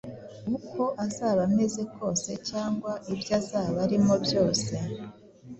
Uko 0.57 0.83
azaba 1.05 1.39
ameze 1.49 1.81
kose 1.95 2.29
cyangwa 2.49 2.91
ibyo 3.13 3.31
azaba 3.39 3.77
arimo 3.85 4.13
byose, 4.25 4.73